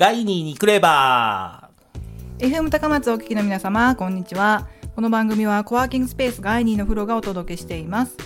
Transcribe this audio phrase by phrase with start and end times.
[0.00, 1.68] ガイニーに来れば。
[2.38, 4.66] FM 高松をお聞きの皆様こんにちは。
[4.96, 8.16] この番組はコワーキングスペースガイニーの風呂がお届けしています。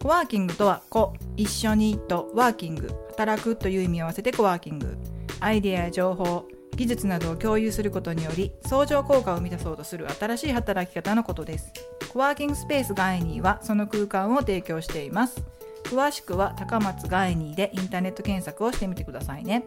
[0.00, 2.88] コワーキングとはコ一緒にとワーキング。
[3.08, 4.96] 働くという意味を合わせてコワーキング。
[5.40, 11.72] アイデアや情報技術などを共有することにより相乗効果を生み出そうとする新しい働き方のことです。
[12.12, 15.42] コワーキングスペースガイニーはその空間を提供しています。
[15.82, 19.64] 詳しくは高松ガイニーでインターネット検索をしてみてくださいね。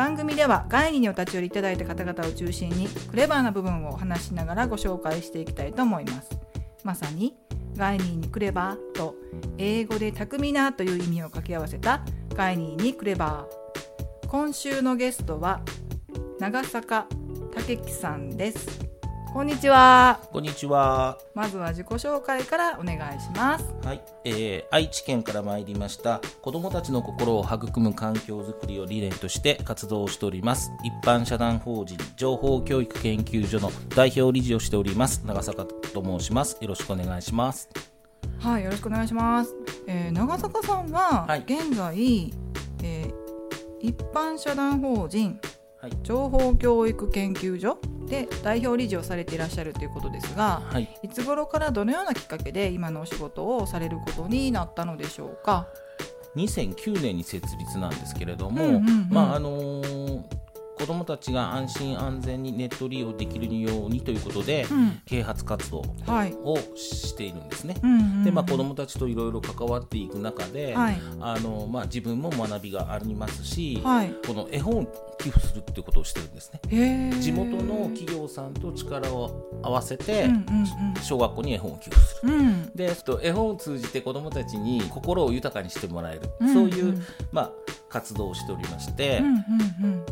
[0.00, 6.30] 番組ではガイニーにお立ち寄りいただいた方々を中心にクレバーな部分をお話しながらご紹介していきたいと思います。
[6.84, 7.36] まさに
[7.76, 9.14] ガイニーにクレバーと
[9.58, 12.02] 英語で巧みなという意味を掛け合わせた
[12.34, 14.26] ガイニーにクレバー。
[14.26, 15.60] 今週のゲストは
[16.38, 17.06] 長坂
[17.54, 18.89] 武樹さんです。
[19.32, 20.20] こんにちは。
[20.32, 21.16] こんにちは。
[21.34, 23.64] まずは自己紹介からお願いします。
[23.84, 26.20] はい、えー、愛知県から参りました。
[26.42, 30.72] 子どもたちの心を育む環境づくりを理念として活動をしております。
[30.82, 35.22] 一般社団法人情報教育研究所の代表理事をしております。
[35.24, 36.58] 長坂と申します。
[36.60, 37.68] よろしくお願いします。
[38.40, 39.54] はいよろしくお願いします、
[39.86, 41.44] えー、長坂さんははい。
[41.46, 42.32] 現在、
[42.82, 43.30] えー
[43.82, 45.40] 一般社団法人
[45.80, 45.92] はい。
[46.02, 50.88] 情報教育研究所で代表理事をされていらっしゃるということですがはい。
[51.02, 55.66] いつ頃からどのようなきっかけで今のお仕事をされることになったのでしょうか
[56.36, 59.08] ？2009年に設立なんですけれども、うんうんうん。
[59.10, 59.99] まああのー
[60.80, 65.02] 子どもたちが安心安全にネット利用できるようにということで、うん。
[65.04, 67.76] 啓発活動はい、をしているんですね。
[67.82, 68.00] うんうん。
[68.00, 70.98] うんでまあ、子どもたちといろいろ関わっていく中で、はい。
[71.20, 74.14] あのまあ、自分も学びがありますし、はい。
[74.26, 74.86] この絵本を
[75.18, 77.12] 寄付するっていうことをしてるんですね。
[77.20, 80.44] 地元の企業さんと力を合わせて、うんうん
[81.02, 82.32] 小学校に絵本を寄付する。
[82.32, 82.72] うんうん。
[82.74, 87.50] でえっと絵本を通じて子どもたちに心を豊かにしてもらえる、うんそういう、まあ、
[87.88, 89.36] 活動をしておりまして、うんうんう
[89.96, 90.04] ん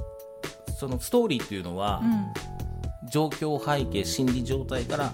[0.78, 2.00] そのストーリーっていうのは、
[3.10, 5.12] 状況背景心理状態から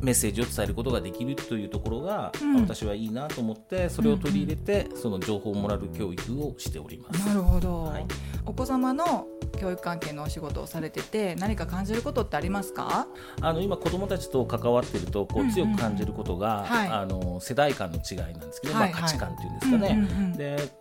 [0.00, 2.60] メッセージを伝えることができるというところが、うん。
[2.62, 7.26] 私はいいなと思ってそれを取り入れて、その情報をもらう教育をしております。
[7.26, 8.06] なるほど、はい。
[8.44, 9.26] お子様の
[9.58, 13.06] 教育関係のお仕事をされてて何か感じることってありますか？
[13.42, 16.88] あの今子どもたちと関わっているとこうんうんう強く感じることが、はい。
[16.88, 19.88] あの世代間の違いなんですけど、はいまあ、価値観っていうんですかね。
[19.88, 20.32] うんうんうん。
[20.32, 20.79] で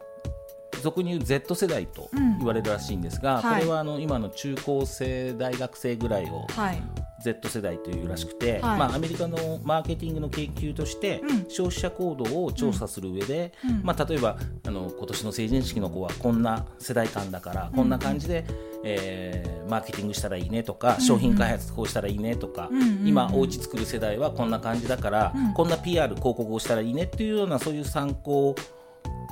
[0.79, 2.38] 俗に言う Z 世代とうん。
[2.40, 3.62] 言われるらしいんですが、はい。
[3.62, 6.81] これはあの今の中高生大学生ぐらいをはい。
[7.22, 8.79] Z 世代というらしくて、はい。
[8.79, 11.29] まあ、アメリカのマーケティングの研究として、うん。
[11.50, 13.81] 消費者行動を調査する上で、うん。
[13.84, 18.46] まあ、例えばあの今年の成人式の子はこんな世代間だから、こんな感じで、
[18.84, 21.01] えーマーケティングしたらいいねとか、うん。
[21.01, 22.81] 商品開発こうしたらいいねとか、うん。
[22.81, 23.07] うん。
[23.07, 25.53] 今お家作る世代はこんな感じだから、うん。
[25.53, 28.56] こんな PR 広告をしたらいいねっていうようなそういう参考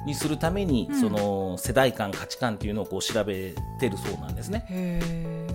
[0.08, 1.00] にするために、うん。
[1.00, 4.66] その世代間価値観っていうのをこう調べてるそうなんですね。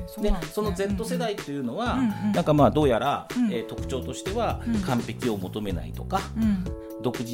[0.06, 0.38] そうでね。
[0.52, 2.32] その Z 世代というのは、うんうん。
[2.32, 3.52] なんかまあどうやら、うん。
[3.52, 4.74] えー特徴としては、うん。
[4.82, 6.64] 完璧を求めないとかうん。
[7.02, 7.32] 独自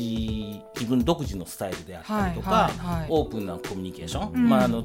[0.75, 3.07] 自分独自のスタイルであったりとか、はいはいはい。
[3.11, 4.49] オープンなコミュニケーション、うん。
[4.49, 4.85] まあ、あの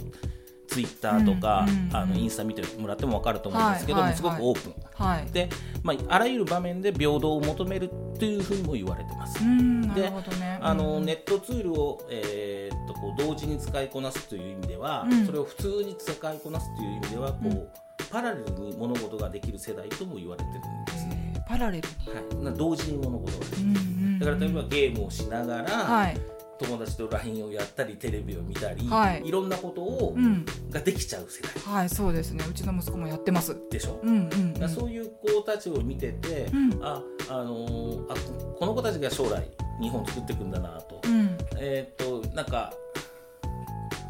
[0.73, 4.17] ツイッターとか、うんあのインスタ見てもらっても分かると思うんですけども、はいはい。
[4.17, 4.73] すごくオープン。
[4.95, 5.31] はい。
[5.31, 5.49] で、
[5.83, 9.39] まあ、あらゆる場面で平等を求めるというふうにも言われてます。
[9.39, 10.59] でね。
[10.61, 11.05] あのうん。
[11.05, 15.25] ネットツールを、えーっとこう同時に使いこなすという意味では、うん。
[15.27, 17.67] それを普通に使いこなすという意味ではこう、うん。
[18.09, 21.33] パラレルに物事ができる世代とも言われてるんですね。
[21.47, 22.37] パラレルに。
[22.37, 23.67] はい、な同時に物事ができる。
[23.67, 24.19] うんうんうん。
[24.19, 26.17] だから例えばゲームをしながら、はい
[26.63, 29.21] 友達と LINE をやったりテレビを見たり、はい。
[29.25, 30.45] い、ろんなことを、うん。
[30.69, 32.43] ができちゃう世代はいそうですね。
[32.49, 33.55] うちの息子もやってます。
[33.69, 36.79] でしょ、うんうんだからそういう子たちを見てて、うん。
[36.83, 38.15] ああのーあ
[38.57, 39.43] この子たちが将来
[39.81, 41.37] 日本を作っていくんだなと、うん。
[41.57, 42.73] えーっとなんか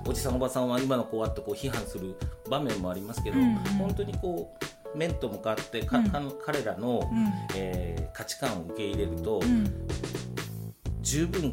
[0.06, 2.16] おじさんおばさんは今の子はってこう批判する
[2.50, 3.56] 場面もありますけど、うんうん。
[3.78, 4.54] 本当にこ
[4.94, 6.10] う面と向かってか、うん。
[6.10, 7.32] か彼らの、うん。
[7.56, 9.88] えー価値観を受け入れると、うん。
[11.02, 11.52] 十分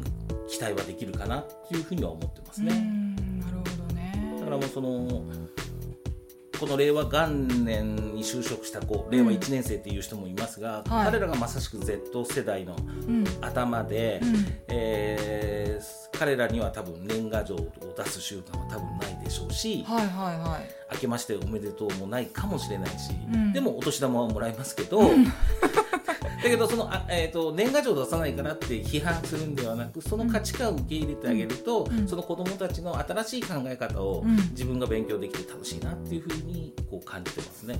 [0.51, 2.77] 期待はできるかなっていうふうには思ってますうね。
[2.77, 4.35] んなるほどね。
[4.39, 5.23] だからもうその
[6.59, 11.05] この令和元年に就職した子令和1年生っていう人もいますが、はい。
[11.05, 13.23] 彼らがまさしく Z 世代のうん。
[13.41, 14.45] 頭で、うん。
[14.67, 15.61] えー
[16.21, 20.93] 彼らには多分年賀状を出す習慣は多分ないでしょうし、はいはいはい。
[20.93, 23.53] 明けましておめでとうもないかもしれないし、うん。
[23.53, 24.99] でもお年玉はもらえますけど、
[26.43, 32.07] だけどそのあ、えー、と年賀状出さないからって批判するんではなくその価値観を受け入れてあげると、うん。
[32.07, 34.35] その子どもたちの新しい考え方をうん。
[34.51, 37.79] 自分が勉強できて楽しいなっていうふうにこう感じてますね。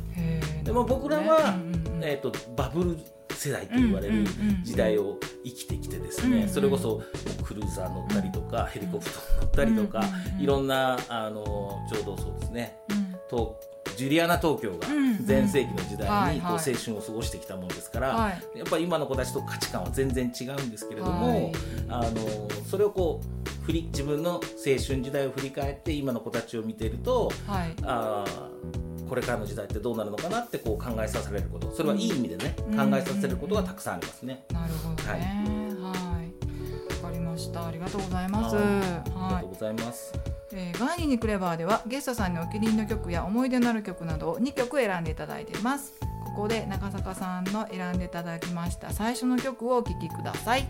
[0.63, 1.55] でも僕らは、
[2.01, 2.97] えー、とバブル
[3.41, 4.25] 世代と言われる
[4.63, 7.01] 時代を生きてきてですね、うんそれこそ
[7.43, 10.03] クルーザー乗ったりとか、ヘリコプター乗ったりとか、
[10.37, 12.77] うんいろんなあのちょうどそうですね
[14.01, 18.41] ジュリアナ東京がうん全盛期の時代はいにこう青はい春を過ごしてきたものですから、はい。
[18.57, 21.51] やっぱり今の子たちと価値観は全然違うんですけれども、はい。
[21.87, 27.75] あのそれをこう振り自分の青春時代を振り返って今の子たちを見ているとはい。
[27.83, 31.71] あーこれからの時代ってどうなるのかなってこう考えさせられること。
[31.71, 32.91] それはいい意味でね、うん。
[32.91, 34.45] 考えさせることがたくさんありますね。
[34.51, 35.75] なるほどね。
[35.79, 35.91] は
[36.23, 37.03] い。
[37.03, 37.67] わ、かりました。
[37.67, 38.55] ありがとうございます。
[38.55, 38.65] はい。
[38.65, 40.30] ありはいがとうございます。
[40.53, 45.93] えーガーニーにクレバーではゲストさんにお気に入りの曲や思い出のある曲などを2曲選んでいただいています。
[46.25, 48.91] ここで中坂さんの選んでいただきました。
[48.91, 50.67] 最初の曲をお聴きください。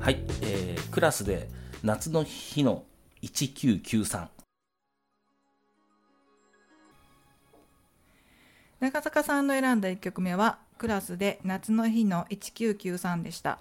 [0.00, 1.48] はい、えークラスで
[1.82, 2.84] 夏の日の
[3.22, 4.28] 1993
[8.80, 13.58] 中坂さんの選んだ1曲目はクラスで夏の日の1993でした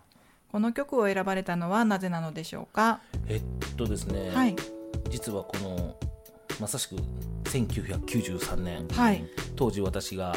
[0.55, 3.01] この曲を選ばれたのはなぜなのでしょうか？
[3.27, 4.55] えっとですね、はい。
[5.09, 5.97] 実はこの
[6.61, 6.95] まさしく
[7.43, 9.25] 1993年はい。
[9.57, 10.33] 当時私が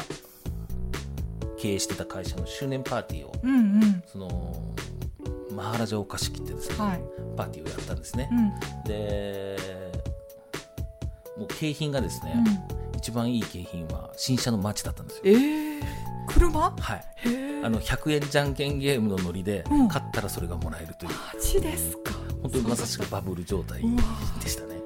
[1.57, 4.03] 経営してた会社の周年パーティーをうんうん。
[4.07, 4.61] その
[5.55, 7.01] マハラジャを貸し切ってですね、はい。
[7.37, 8.29] パーティーをやったんですね。
[8.29, 8.83] う、ん。
[8.83, 9.55] で
[11.37, 12.43] もう景品がですね、
[12.91, 12.97] うん。
[12.97, 15.21] 一番いい景品は新車のマッチだったんですよ。
[15.27, 15.81] えー、
[16.27, 16.75] 車？
[16.77, 17.05] はい
[17.63, 19.87] あの100円じゃんけんゲームのノリで、うん。
[19.87, 21.11] 買ったらそれがもらえるという。
[21.11, 22.13] マジですか。
[22.41, 23.81] 本当にまさしくバブル状態
[24.41, 24.79] でしたね。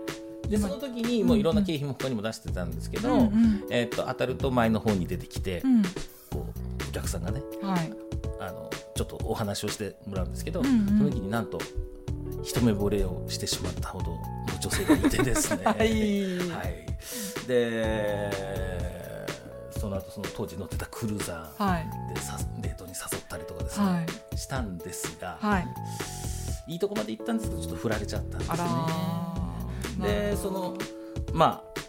[0.48, 3.64] でその時にもういろんな景品も他にも出してたんですけど、うんうん。
[3.70, 5.84] えー、と当たると前の方に出てきて、うん。
[6.32, 6.48] こ
[6.80, 7.92] うお客さんがねはい。
[8.40, 10.88] あのちょっとお話をしてもらうんですけど、うんうん。
[10.88, 11.60] その時になんと
[12.44, 14.20] 一目惚れをしてしまったほどの
[14.60, 15.64] 女性がいてですね。
[15.66, 16.38] はい。
[16.50, 17.48] はい。
[17.48, 19.03] で
[19.84, 21.90] その後その当時乗ってたクルーザはい。
[22.12, 24.38] ーでさデートに誘ったりとかですね、はい。
[24.38, 25.68] したんですが、はい。
[26.68, 28.52] いいとこまで行ったんですけどちょっと振られちゃったんです
[30.00, 30.08] ね。
[30.32, 30.78] でその
[31.34, 31.80] まあ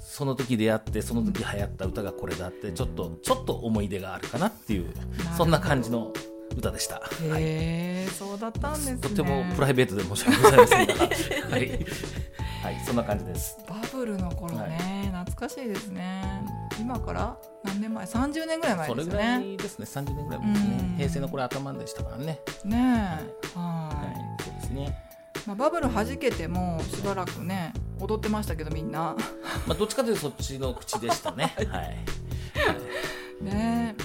[0.00, 5.00] その時出会ってその時流行った歌がこれだってちょっとちょっと思い出があるかなっていうど。
[5.36, 6.12] そんな感じの
[6.56, 8.98] 歌でした、はい、へえそうだったんですね。
[8.98, 10.94] とてもプライベートで申し訳ございませんが。
[11.50, 11.86] はい、
[12.62, 13.58] はい、そんな感じです。
[13.68, 16.44] バブルの頃ね、懐かしいですね。
[16.78, 19.28] 今から何年前？30年ぐらい前それぐですよね。
[19.28, 19.86] らいですね。
[19.86, 20.78] 30年ぐらい前ですうん。
[20.78, 22.40] ね平成のこれ頭でしたからね。
[22.64, 23.20] ね
[23.54, 23.58] え。
[23.58, 24.42] は、はい。
[24.42, 24.44] い。
[24.44, 25.10] そうですね。
[25.46, 29.16] まあ、バブル弾けてもしばらくね踊ってましたけどみんな。
[29.66, 31.54] まあどっちかというとそっちの口でしたね。
[31.56, 31.66] はい。
[31.66, 31.84] は
[33.98, 33.99] す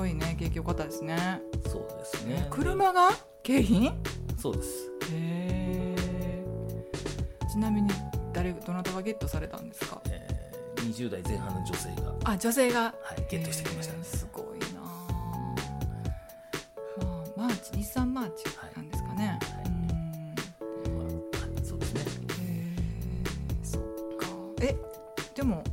[0.00, 1.42] ごいね景気良かったですね。
[1.66, 2.46] そうですね。
[2.50, 3.10] 車が
[3.42, 3.92] 景品？
[4.38, 4.90] そうです。
[5.12, 5.94] へえ
[7.52, 7.90] ちなみに
[8.32, 10.00] 誰どなたがゲットされたんですか？
[10.08, 12.80] えー20代前半の女性が、あ女性が？
[12.80, 14.02] はい、ゲットしてきましたね。
[14.02, 14.44] すごい
[14.74, 15.12] なあ
[17.36, 18.44] まあマーチ日産マーチ
[18.74, 19.49] なんですかね、はい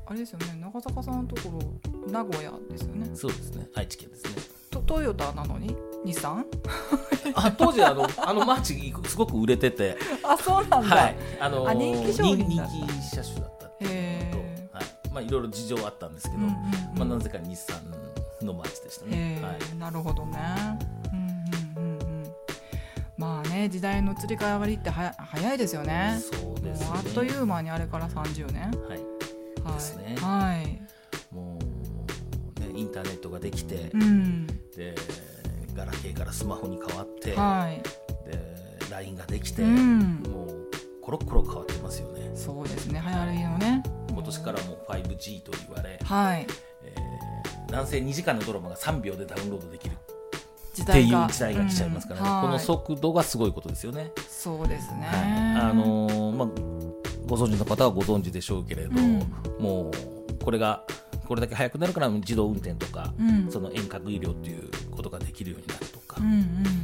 [0.09, 3.09] あれですよね長坂さんのところ名古屋ですよね。
[3.13, 3.67] そうですね。
[3.75, 4.31] 愛知県ですね。
[4.71, 5.75] トトヨタなのに？
[6.05, 6.45] 日産？
[7.35, 9.97] あ当時あのあのマーチすごく売れてて。
[10.23, 11.15] あそうなんだ、はい。
[11.41, 14.85] あのあ人気商品人気車種だったっていうと、はい。
[15.11, 17.75] まあ、いろいろ事情あったんですけど、うんうんまあ、なぜか日産
[18.41, 19.57] のマーチでしたね、へはい。
[19.73, 20.39] えなるほどね。
[21.11, 22.33] うんうんうんうん。
[23.17, 26.17] まあね時代の移り変わりってはや早いですよね。
[26.21, 26.87] そうですね。
[26.93, 28.71] あっという間にあれから30年。
[28.87, 29.16] はいはい
[29.73, 30.15] ですね。
[30.19, 30.81] はい
[31.33, 31.59] も
[32.57, 34.47] う、ね、インターネットができて、うん。
[34.75, 34.95] で
[35.75, 37.81] ガラケーからスマホに変わって、はい。
[38.29, 38.57] で
[38.89, 40.23] LINE ができて、うん。
[40.29, 40.67] もう
[41.01, 42.31] コロッコロ変わってますよね。
[42.35, 43.01] そうですね。
[43.05, 43.83] 流行りのね。
[44.09, 46.47] 今年からもう 5G と言われ、はい。
[46.83, 47.17] えー
[47.67, 49.97] 男性2時間のドラマが3秒でダウンロードできる。
[50.73, 52.33] 時っていう代が時代が来ちゃいますからね、うん。
[52.33, 52.41] はい。
[52.43, 54.11] この速度がすごいことですよね。
[54.29, 55.71] そうですね、はい。
[55.71, 56.47] あのーまあ、
[57.27, 59.19] ご存知の方はご存知でしょうけれど、うん。
[59.59, 60.83] もうこれが
[61.27, 63.51] これだけ速くなるから自動運転とか、うん。
[63.51, 66.39] その遠隔医療っていうことができるようになるとか、うんうん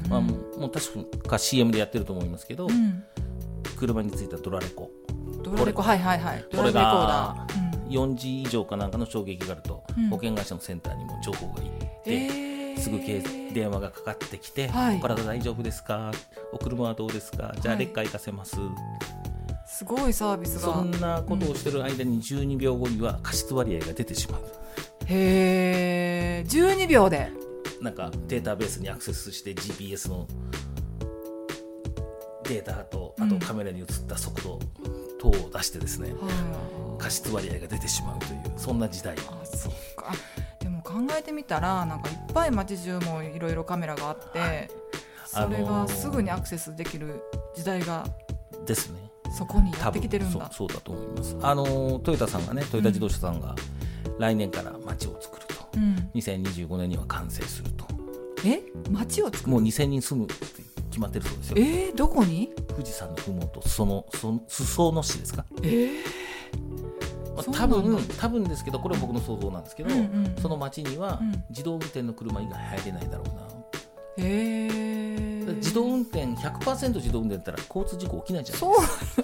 [0.05, 0.09] うん。
[0.09, 3.03] まあ、もう確か CM でやってると思いますけど、うん
[3.75, 4.91] 車についたドラレコ。
[5.43, 6.45] ドラレコはいはいはい。
[6.51, 8.13] ドラレコーこれがダー、うん。
[8.13, 10.09] 4時以上かなんかの衝撃があると、うん。
[10.09, 12.79] 保険会社のセンターにも情報がいって、えー。
[12.79, 13.21] すぐけ
[13.53, 14.97] 電話がかかってきて、はい。
[14.97, 16.11] お体大丈夫ですか？
[16.53, 17.53] お車はどうですか？
[17.59, 17.85] じゃあはい。
[17.85, 18.55] レッカー行かせます、
[19.73, 20.71] すごいサービスが。
[20.71, 24.41] そんなことをしてる間に12秒後には過失割合が出てしまう。
[25.07, 27.31] へえ12秒で。
[27.81, 30.27] なんかデータベースにアクセスして GPS の
[32.43, 34.59] データとあとカメラに映った速度
[35.19, 39.15] 等を出してですね、は過失割合が出てしまうというそんな時代。
[39.27, 40.13] ああそっか。
[40.59, 44.69] でも考えてみたらなんかいっぱい街中もいろいろカメラがあって、はい。
[45.25, 47.23] それがあのーすぐにアクセスできる
[47.55, 48.05] 時代が
[48.67, 49.02] ですね
[49.35, 50.33] そこにやってきてるんだ。
[50.33, 51.37] そうそうだと思います。
[51.41, 53.55] あのトヨタさんがねトヨタ自動車さんが
[54.19, 57.85] 来年から街を作ると、うん、2025年には完成すると。
[58.45, 58.61] え？
[58.91, 59.49] 町を作る？
[59.49, 60.35] もう2000人住むって
[60.89, 61.55] 決まってるそうですよ。
[61.57, 62.51] えー、どこに？
[62.69, 65.93] 富士山のふもとそのその裾野市ですか、えー、
[67.35, 71.43] まあ多分多分ですけどこれは僕の想像なんですけど、うんうんその街にはうん。
[71.49, 73.47] 自動運転の車以外入れないだろうな、
[74.17, 75.12] えー、
[75.63, 78.75] 自動運転100%自動運転だったら交通事故起きないじゃないそう。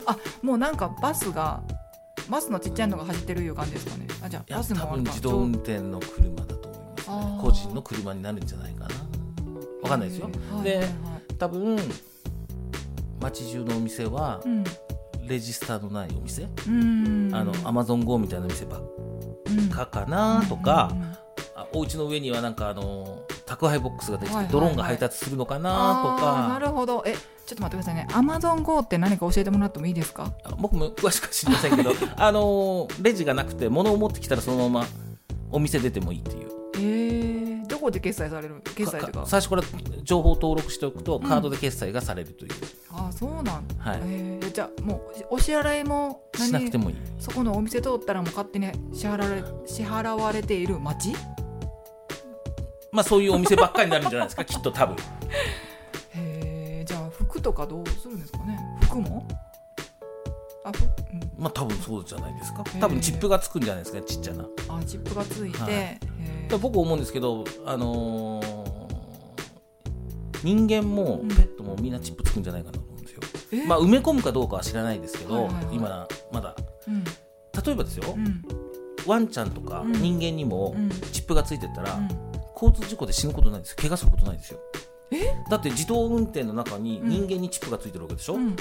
[0.05, 1.61] あもうなんかバスが
[2.29, 4.07] バスのちっちゃいのが走ってるいう感じですかね。
[4.23, 8.95] あじゃあバスも多分自動運転の車だと思いますあねー個人の車になるんじゃないかな。
[9.83, 10.29] わかんないですよ。
[10.29, 11.33] ではいはいはい。
[11.37, 11.77] 多分
[13.19, 14.63] 街中のお店はうん。
[15.27, 17.29] レジスターのないお店、うん。
[17.33, 18.83] あのアマゾン GO みたいな店ばっ
[19.45, 21.03] うんかかなとか、うん。
[21.55, 23.18] あお家の上にはなんかあの
[23.49, 24.61] 宅配ボックスができて、はいはいはい。
[24.61, 27.03] ドローンが配達するのかなとあーなかるほど。
[27.05, 28.07] えちょっと待ってくださいね。
[28.13, 30.31] アマゾン GO って何か教えてもらってもいいですか？
[30.43, 34.85] あ僕も詳しくは知りませんけど あのレジがなくて物を持ってきたらそのまま
[35.51, 36.49] お店出てもいいっていう。
[36.75, 39.25] えー、どこで決済される決済とか？
[39.25, 39.63] 最初から
[40.03, 42.51] 情報登録しておくとカードで決済がされるという、
[42.91, 44.01] あそうなんはい。
[44.05, 46.47] えーじゃあもうお支払いも何？
[46.47, 46.97] しなくてもいい。
[47.19, 51.13] そこのお店通ったらもう勝手に支払われ支払われている街？
[52.91, 54.43] まあそういうお店ばっかりになるんじゃないですか？
[54.45, 54.95] きっと多分。
[56.15, 58.59] へえじゃあ服とかどうするんですかね？
[58.83, 59.25] 服も？
[60.65, 60.89] あふ、うん、
[61.37, 62.63] まあ多分そうじゃないですか？
[62.79, 64.01] 多分チップがつくんじゃないですか？
[64.01, 64.45] ちっちゃな。
[64.67, 65.99] あチップがついて、はい。
[66.59, 68.79] 僕思うんですけどあのー
[70.43, 71.27] 人間もうん。
[71.27, 73.19] ペットもみんなチップつくんじゃないかなと思うんですよ、
[73.51, 73.65] え？
[73.67, 75.75] まあ埋め込むかどうかは知らないですけど、はいはいはい。
[75.75, 76.55] 今まだ。
[76.87, 77.03] うん。
[77.03, 77.11] 例
[77.73, 78.41] えばですよ、うん。
[79.05, 79.91] ワンちゃんとかうん。
[79.93, 80.89] 人間にもうん。
[81.11, 82.28] チップがついてたら、うん
[82.61, 83.77] 交通事故で死ぬことないんですよ。
[83.79, 84.59] 怪我することないですよ。
[85.11, 85.35] え？
[85.49, 87.09] だって自動運転の中にうん。
[87.09, 88.55] 人間にチップがついてるわけでしょ、うん。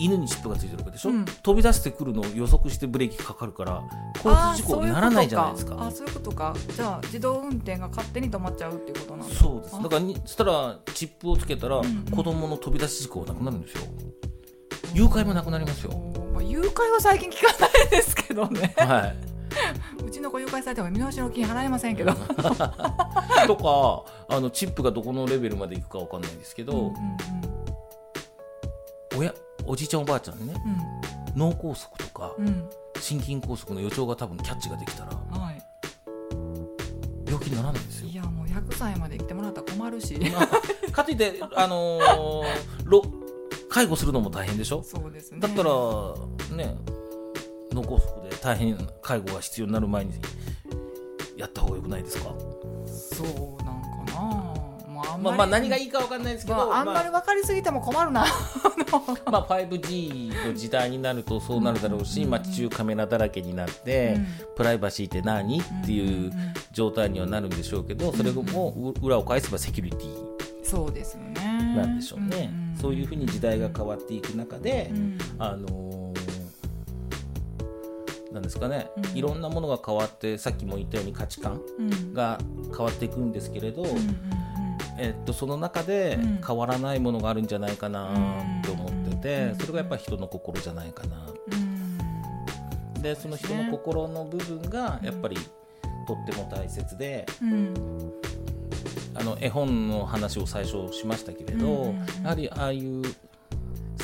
[0.00, 1.24] 犬にチップがついてるわけでしょ、うん。
[1.24, 3.82] 飛び出してくるのを予測してブレーキかかるから
[4.16, 5.76] 交通事故にならないじゃないですか。
[5.78, 6.74] あそういうことかあそういうことか。
[6.76, 9.76] じゃあ自動運転が勝手に止まっちゃうっていうことなんだそうです。
[9.76, 12.04] あだからにそしたらチップをつけたら、んうん。
[12.10, 13.82] 子供の飛び出し事故はなくなるんですよ。
[14.94, 15.92] 誘拐もなくなりますよ。
[16.32, 18.74] まあ、誘拐は最近聞かないですけどね。
[18.78, 19.16] はい、
[20.06, 22.12] うちの子誘拐されても身代金払えませんけど、
[23.46, 26.94] とかあのチップがどこのレベルまでいくかわかんないですけど、うんうん
[29.16, 29.32] 親
[29.64, 30.54] おじいちゃんおばあちゃんにね
[31.34, 32.46] 脳梗塞とかうん。
[32.48, 35.62] うん心筋梗塞の予兆が多分キャッチができたらはい。
[37.26, 38.08] 病気にならないんですよ。
[38.08, 40.18] いやもう100歳まで生きてもらったら困るし。
[40.32, 42.44] まあかといって、あのー
[42.84, 43.02] ろ
[43.68, 44.82] 介護するのも大変でしょ？
[44.82, 45.40] そうですね。
[45.40, 45.70] だったら
[46.56, 46.76] ね
[47.76, 50.14] 脳梗塞で大変介護が必要になる前に
[51.36, 52.34] やった方がよくないですか？
[52.86, 53.22] そ
[53.60, 54.20] うなんかな。
[54.88, 58.24] まああんまあ、まあ何がいいいかわかんないですけど、まあ、あんまり分かりすぎても困るな、
[59.26, 62.30] まあ、5G の時代になるとそうなるだろうし、うん。
[62.30, 64.26] 街中カメラだらけになって、うん。
[64.56, 65.60] プライバシーって何？
[65.60, 66.32] っていう
[66.72, 70.26] 状態にはなるんでしょうけどそれもう裏を返せばセキュリティ
[70.62, 71.74] そうですよね。
[71.76, 75.18] なんでしょうね、そういうふうに時代が変わっていく中で、うん。
[75.38, 76.05] あのー
[78.36, 79.18] なんですかね、うん。
[79.18, 82.12] いろんなものが変わってさっきも言ったように価値観うん。
[82.14, 82.38] が
[82.68, 84.16] 変わっていくんですけれど、うんうん
[84.98, 86.40] えっと、その中でうん。
[86.46, 89.56] 変わらないものがあるんじゃないかなって思ってて、うん。
[89.56, 91.16] それがやっぱり人の心じゃないかな。
[92.94, 93.02] うん。
[93.02, 95.36] でその人の心の部分がやっぱり
[96.06, 97.74] とっても大切でうん。
[99.14, 103.02] あの絵本の話を最初しましたけれど、やはりああいう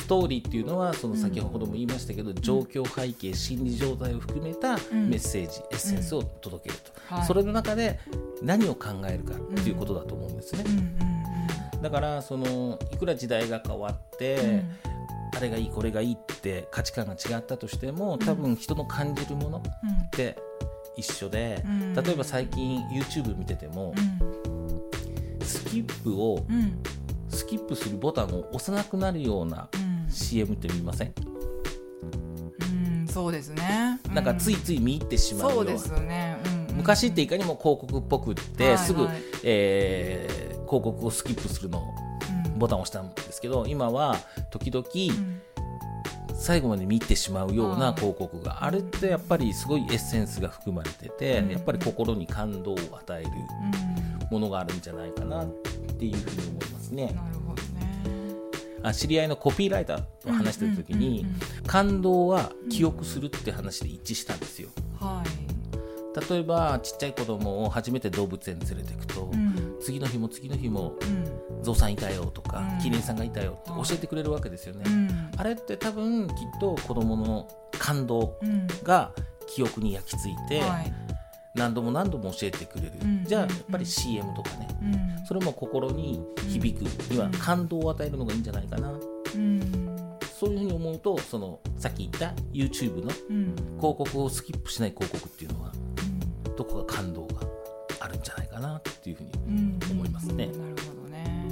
[0.03, 4.79] ストーリーっていうのはその先ほども言いましたけど、状況背景心理状態を含めたん。
[5.09, 7.25] メッセージ、エッセンスを届けると、はい。
[7.25, 7.99] それの中で
[8.41, 10.97] 何を考えるかっていうことだと思うんですね、うんうん
[11.81, 14.69] だからそのいくら時代が変わって、うん。
[15.35, 20.37] あれがいいこれがいいって価値観が違ったとしても多分人の感じるものって
[20.95, 21.93] 一緒で、うん。
[21.93, 23.95] 例えば最近 YouTube 見てても、
[25.41, 26.83] スキップをうんうん。
[27.33, 29.82] スキップするボタンを押さなくなるようなうん
[30.13, 31.29] CM って見ません、う
[33.01, 33.99] んそうですね。
[34.11, 35.77] なんかついつい見入ってしまうような。
[35.77, 36.77] そうですよね、うんうん。
[36.77, 41.93] 昔っていかにも広告っぽくって、はいすぐ、はいえー広告をスキップするの
[42.57, 44.17] ボタンを押したんですけど今は
[44.49, 45.41] 時々うん。
[46.35, 51.51] 最後まで見てしまうような広告があれってやっぱりすごいエッセンスが含まれてて、うん。
[51.51, 53.29] やっぱり心に感動を与える
[54.31, 55.47] ものがあるんじゃないかなっ
[55.99, 57.09] ていうふうに思いますね。
[57.11, 57.15] うん。
[57.15, 57.39] なるほど。
[57.39, 57.42] ね
[58.83, 61.25] あ知り合いのコピーライターと話してる時に、
[61.65, 64.69] 感動は記憶するって話で一致したんですよ。
[64.99, 66.29] はい。
[66.29, 69.77] 例えばちっちゃい子供を初めて動物園に連れていくと、うん。
[69.81, 71.63] 次の日も次の日もうん。
[71.63, 72.79] ゾウさんいたよとか、うん。
[72.79, 75.31] キリンさんがいたよって教えてくれるわけですよね、うん。
[75.37, 78.67] あれって多分きっと子供の感動うん。
[78.83, 79.11] が
[79.47, 81.02] 記憶に焼き付いて、はい
[81.55, 83.23] 何度も何度も教えてくれる、うん。
[83.25, 84.67] じゃあやっぱり CM とかね。
[84.81, 84.85] う
[85.21, 85.25] ん。
[85.25, 86.81] それも心に響く
[87.11, 90.17] にはうん感動を与えるのがいいんじゃないかな、うん。
[90.39, 93.55] そういうふうに思うとそのさっき言った YouTube のうん。
[93.79, 95.71] 広告をスキップしない広告っていうのは
[96.57, 97.47] どこか感動が
[97.99, 99.79] あるんじゃないかなっていうふうにうん。
[99.91, 100.47] 思いますね。
[100.47, 101.47] なるほどね。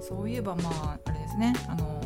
[0.00, 1.52] そういえばまああれですね。
[1.68, 2.00] あの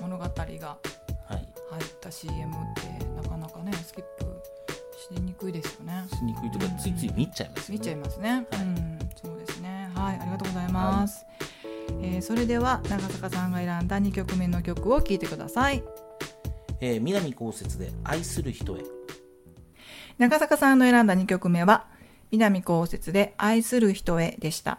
[0.00, 1.48] 物語がはい。
[1.70, 2.38] 入った CM っ
[2.74, 4.26] てなかなかねスキップ
[5.14, 6.04] しにくいですよね。
[6.08, 7.78] しにくいとかついつい見ちゃいますよね。
[7.78, 8.60] 見ちゃいますね、はい。
[8.62, 8.98] うん。
[9.22, 9.90] そうですね。
[9.94, 10.18] はい。
[10.20, 11.26] ありがとうございます、
[12.00, 15.82] えーそれでは長坂さんが選んだ2曲目の曲を聴いてください。
[16.80, 18.82] えー南こうで愛する人へ。
[20.18, 21.86] 長坂さんの選んだ2曲目は
[22.30, 24.78] 南こうで愛する人へでした。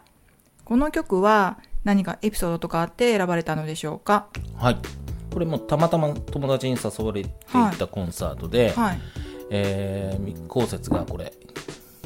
[0.64, 4.28] この曲は何かエピソードとかあって選ばれたのでしょうか？
[4.56, 4.78] はい。
[5.32, 9.00] これもたまたま友達に誘われて行ったコンサートで、はい
[9.50, 11.32] えー、後節がこれ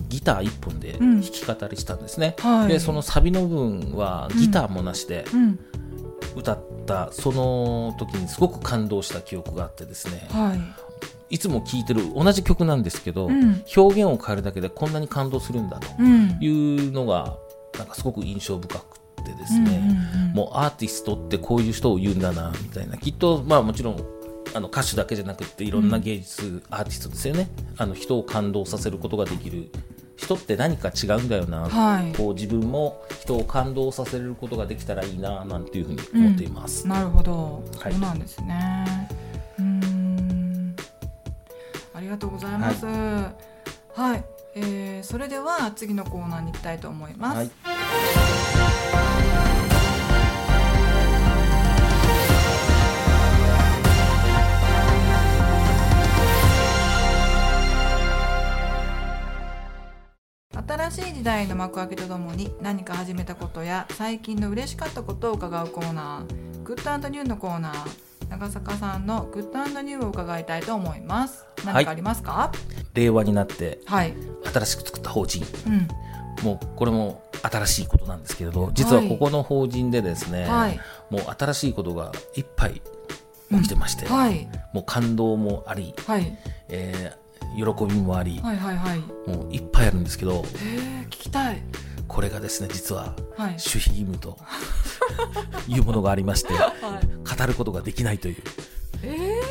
[0.08, 1.20] ギター1本でうん。
[1.20, 2.68] 弾き語りしたんですね、はい。
[2.68, 5.58] でそのサビの部分はギターもなしでうん。
[6.36, 10.26] 歌ったその時にすごく感動した記憶があってですね。
[10.30, 11.34] はい。
[11.34, 13.64] いつも聴いてる同じ曲なんですけど、うん。
[13.76, 16.38] 表現を変えるだけでこんなに感動するんだとうん。
[16.40, 17.36] いうのが
[17.78, 19.82] なんかすごく印象深くてですうんね、
[20.14, 20.32] うんうん。
[20.34, 22.96] もうアーティストってこういう人を言うんだなみたいな。
[22.98, 24.15] きっとまあもちろん
[24.56, 29.70] あの歌手だけじゃなくっていろんな芸術アーティストですよね、あの人を感動させることができる
[30.16, 32.14] 人って何か違うんだよな、はい。
[32.16, 37.92] こう自分も人を感動させることができたらいいななんていうふうに思っています、なるほど、はい。
[37.92, 39.08] そうなんですね。
[39.58, 40.76] うーん。
[41.92, 42.86] ありがとうございます。
[42.86, 48.25] はい、えーそれでは次のコーナーに行きたいと思います、はい
[60.90, 71.44] 新しい時代の幕開けとともに何か始めたことや最近の嬉しかったことを伺うコーナーグッドニューのコーナー長坂さんのグッドニューを伺いたいと思います。
[71.64, 72.52] 何かありますか？
[72.94, 75.44] 令和になってはい、新しく作った法人。
[75.66, 75.88] うん。
[76.44, 80.80] もうこれも新しいことなんですけれど実はここの法人でですね、はい。
[81.10, 82.80] もう新しいことがいっぱい
[83.50, 84.48] 起きてまして、はい。
[84.72, 86.38] もう感動もあり、はい。
[86.68, 87.25] えー
[87.56, 88.98] 喜びもあり、はいはいはい。
[89.28, 91.62] もういっぱいあるんですけどえー、聞きたい。
[92.08, 93.50] これがですね実ははい。
[93.52, 94.36] 守秘義務と
[95.68, 97.38] いうものがありましてはい。
[97.38, 98.36] 語ることができないという。
[99.02, 99.42] え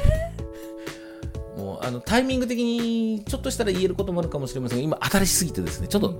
[1.57, 6.19] もうあのタイミング的にちょっとしたら言えることもあるかもしれませんが今新しすぎてですねちょっと、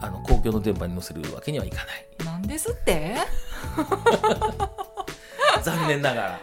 [0.00, 2.06] あの公共の電波に載せるわけにはいかない。
[2.18, 3.16] ー、なんですって？
[5.62, 6.40] 残念ながら。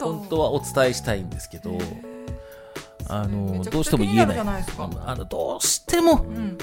[0.00, 2.11] 本当はお伝えしたいんですけど、えー
[3.12, 4.38] あのどうしても言えない。
[4.38, 6.58] あのどうしてもうん。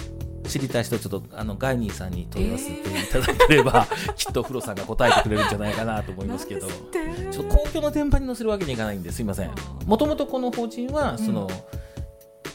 [0.49, 3.85] 知りたい人はちょっとあのガイニーさんに問い合わせていただければ、
[4.17, 6.67] きっとフロさんが答えてくれるんじゃないかなと思いますけど。
[6.67, 9.51] ちょっと公共の電波に載せるわけにいかないんですいません。
[9.85, 11.47] もともとこの法人はその、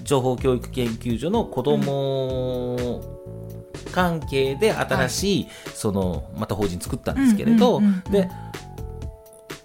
[0.02, 3.00] 情報教育研究所の子ども
[3.92, 8.12] 関係で新しい、そのまた法人作ったんですけれど、うんうんうんうん。
[8.12, 8.28] で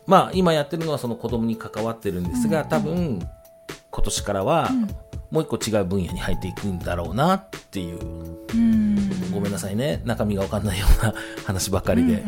[0.05, 3.27] まあ今やってるのはその子どもに関わってるんですが、多分
[3.99, 4.69] 今年からは
[5.29, 7.99] もう一個違う分野に入っていくんだろうなっていう。
[7.99, 9.29] うん。
[9.29, 10.01] ごめんなさいね。
[10.05, 11.13] 中身が分かんないような
[11.45, 12.23] 話ばかりで、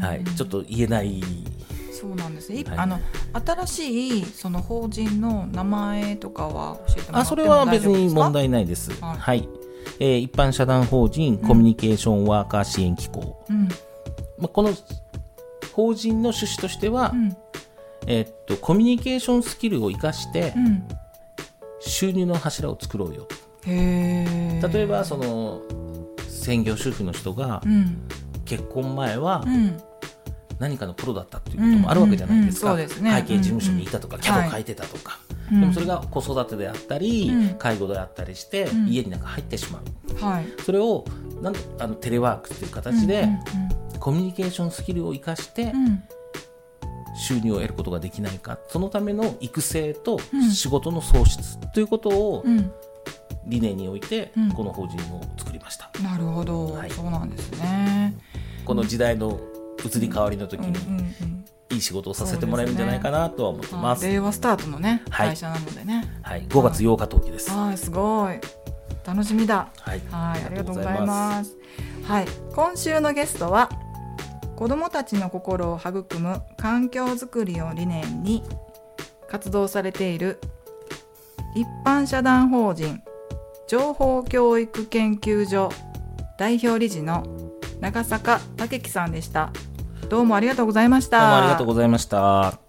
[0.00, 1.22] はい、ちょっと言えない。
[1.92, 2.50] そうなんです。
[2.50, 2.78] ね、いはい。
[2.78, 2.98] あの
[3.44, 8.90] 新しいその法人の名前とかは教えてもらってもあそれは別に問題ないです。
[9.02, 9.18] はい。
[9.18, 9.48] はい。
[10.00, 13.44] えー一般社団法人コミュニケーションワーカー支援機構。
[13.50, 13.68] うん。
[14.38, 14.72] まあ、この
[15.74, 17.36] 法人の趣旨としては、うん
[18.06, 20.88] えーっと、コミュニケーションスキルを活かしてうん。
[21.80, 23.28] 収入の柱を作ろうよ。
[23.64, 25.60] 例えば、その、
[26.28, 27.98] 専業主婦の人がうん。
[28.44, 29.80] 結婚前はうん。
[30.58, 32.74] 何かのプロだったっていうこともあるわけじゃないですか。
[32.76, 32.86] 会
[33.24, 34.22] 計事務所にいたとか、うん。
[34.22, 35.18] キャド書いてたとか。
[35.20, 37.58] うんでもそれが子育てであったり、うん。
[37.58, 38.88] 介護であったりして、ん。
[38.88, 40.24] 家になんか入ってしまう。
[40.24, 40.46] はい。
[40.64, 41.04] それを
[41.42, 43.66] なんあのテレワークっていう形で、うん
[43.98, 46.02] コミュニケーションスキルを生かしてうんうん
[47.16, 48.58] 収入を得ることができないか。
[48.68, 50.50] そのための育成とうん。
[50.50, 52.72] 仕事の創出ということをうん。
[53.46, 54.52] 理念においてうん。
[54.52, 56.90] この法人を作りました、なるほど、はい。
[56.90, 58.16] そうなんですね。
[58.64, 59.38] この時代の
[59.84, 61.44] 移り変わりの時にうん。
[61.70, 64.04] いい仕事をさせてもらえるんじゃないかなとは思ってます。
[64.06, 65.28] あ令和スタートのねはい。
[65.30, 66.04] 会社なのでね。
[66.22, 68.40] はい、5月8日登記です、はいすごい。
[69.04, 69.68] 楽しみだ。
[69.80, 70.02] はい。
[70.10, 70.44] はい。
[70.44, 71.56] ありがとうございます。
[72.04, 73.68] はい、今週のゲストは
[74.56, 78.42] 子どもたちの心を育む環境づくりを理念に
[79.28, 80.40] 活動されている
[81.54, 83.02] 一般社団法人
[83.68, 85.70] 情報教育研究所
[86.38, 87.24] 代表理事の
[87.80, 89.52] 長坂武樹さんでした
[90.08, 92.66] どうもありがとうございましたどうもありがとうございました。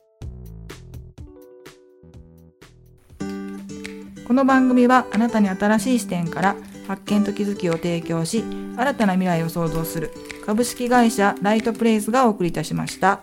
[4.28, 8.44] この番組はあなたに新しい視点から発見と気づきを提供し
[8.76, 10.12] 新たな未来を創造する
[10.48, 13.20] 株式会社ライトプレイスがお送りいたしました。